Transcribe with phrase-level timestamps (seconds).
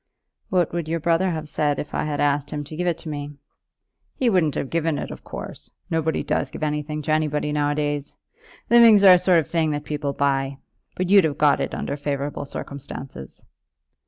[0.49, 3.09] "What would your brother have said if I had asked him to give it to
[3.09, 3.35] me?"
[4.15, 5.69] "He wouldn't have given it of course.
[5.91, 8.15] Nobody does give anything to anybody now a days.
[8.71, 10.57] Livings are a sort of thing that people buy.
[10.95, 13.45] But you'd have got it under favourable circumstances."